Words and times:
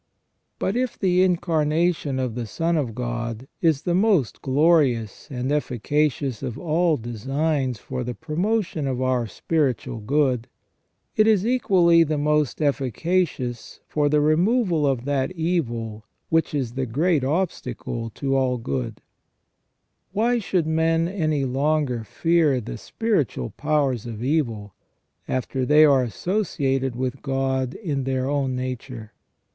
But 0.57 0.75
if 0.75 0.97
the 0.97 1.21
Incarnation 1.21 2.17
of 2.17 2.33
the 2.33 2.47
Son 2.47 2.75
of 2.75 2.95
God 2.95 3.47
is 3.61 3.83
the 3.83 3.93
most 3.93 4.41
glorious 4.41 5.29
and 5.29 5.51
efficacious 5.51 6.41
of 6.41 6.57
all 6.57 6.97
designs 6.97 7.77
for 7.77 8.03
the 8.03 8.15
promotion 8.15 8.87
of 8.87 8.99
our 8.99 9.27
spiritual 9.27 9.99
good, 9.99 10.47
it 11.15 11.27
is 11.27 11.45
equally 11.45 12.01
the 12.01 12.17
most 12.17 12.63
efficacious 12.63 13.79
for 13.87 14.09
the 14.09 14.21
removal 14.21 14.87
Of 14.87 15.05
that 15.05 15.31
evil 15.33 16.03
which 16.29 16.55
is 16.55 16.71
the 16.73 16.87
great 16.87 17.23
obstacle 17.23 18.09
to 18.15 18.35
all 18.35 18.57
good 18.57 19.01
Why 20.13 20.39
should 20.39 20.65
men 20.65 21.07
any 21.07 21.45
longer 21.45 22.03
fear 22.03 22.59
the 22.59 22.79
spiritual 22.79 23.51
powers 23.51 24.07
of 24.07 24.23
evil, 24.23 24.73
after 25.27 25.63
they 25.63 25.85
are 25.85 26.01
associated 26.03 26.95
with 26.95 27.21
God 27.21 27.75
in 27.75 28.05
their 28.05 28.27
own 28.27 28.55
nature 28.55 29.13